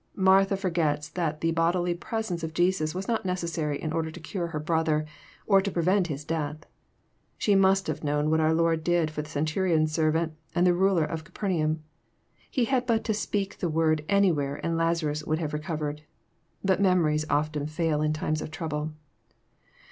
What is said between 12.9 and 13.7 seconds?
to speak the